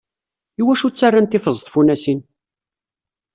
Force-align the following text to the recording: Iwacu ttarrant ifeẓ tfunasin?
Iwacu 0.59 0.87
ttarrant 0.89 1.37
ifeẓ 1.37 1.57
tfunasin? 1.61 2.19